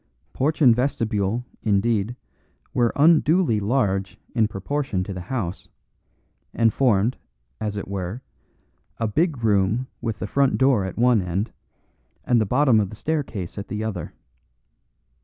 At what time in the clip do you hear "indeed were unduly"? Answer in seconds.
1.61-3.59